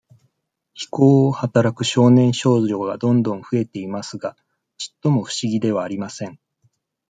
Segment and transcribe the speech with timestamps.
[0.73, 4.35] 非行をはたらく少年少女がどんどん増えていますが、
[4.79, 6.39] ちっとも、不思議ではありません。